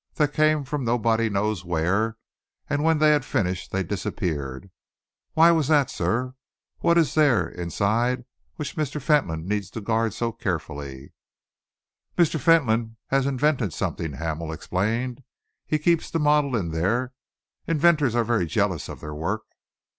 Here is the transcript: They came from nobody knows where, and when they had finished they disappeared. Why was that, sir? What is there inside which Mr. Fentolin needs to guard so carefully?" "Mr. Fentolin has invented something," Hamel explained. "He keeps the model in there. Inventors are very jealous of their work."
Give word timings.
They 0.15 0.27
came 0.27 0.63
from 0.63 0.83
nobody 0.83 1.29
knows 1.29 1.63
where, 1.63 2.17
and 2.67 2.83
when 2.83 2.97
they 2.97 3.11
had 3.11 3.23
finished 3.23 3.71
they 3.71 3.83
disappeared. 3.83 4.71
Why 5.35 5.51
was 5.51 5.67
that, 5.67 5.91
sir? 5.91 6.33
What 6.79 6.97
is 6.97 7.13
there 7.13 7.47
inside 7.47 8.25
which 8.55 8.75
Mr. 8.75 8.99
Fentolin 8.99 9.47
needs 9.47 9.69
to 9.69 9.79
guard 9.79 10.15
so 10.15 10.31
carefully?" 10.31 11.13
"Mr. 12.17 12.39
Fentolin 12.39 12.97
has 13.09 13.27
invented 13.27 13.73
something," 13.73 14.13
Hamel 14.13 14.51
explained. 14.51 15.21
"He 15.67 15.77
keeps 15.77 16.09
the 16.09 16.17
model 16.17 16.55
in 16.55 16.71
there. 16.71 17.13
Inventors 17.67 18.15
are 18.15 18.23
very 18.23 18.47
jealous 18.47 18.89
of 18.89 19.01
their 19.01 19.13
work." 19.13 19.43